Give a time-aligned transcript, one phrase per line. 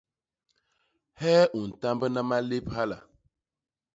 [1.19, 2.97] Hee u ntambna malép hala?